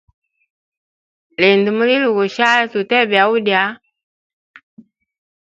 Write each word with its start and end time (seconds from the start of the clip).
Linda 1.39 1.69
mulilo 1.77 2.07
gushali 2.17 2.63
tuteye 2.73 3.05
byaulya. 3.11 3.63